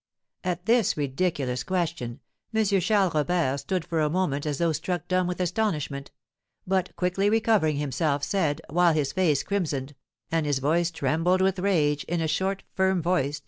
[0.43, 2.21] At this ridiculous question,
[2.55, 2.65] M.
[2.65, 6.09] Charles Robert stood for a moment as though struck dumb with astonishment,
[6.65, 9.93] but, quickly recovering himself, said, while his face crimsoned,
[10.31, 13.39] and his voice trembled with rage, in a short, firm voice, to M.